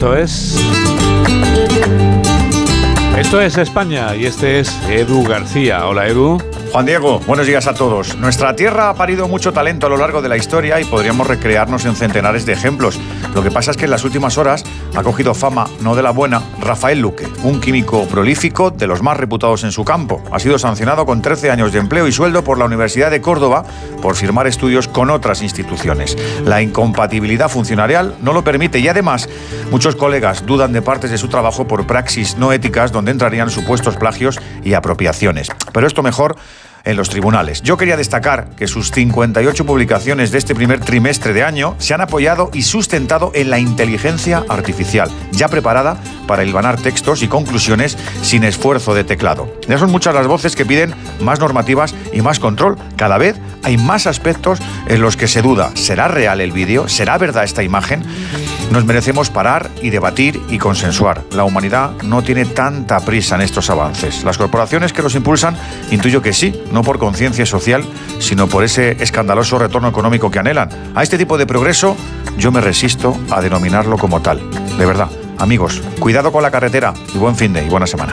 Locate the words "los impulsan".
65.02-65.56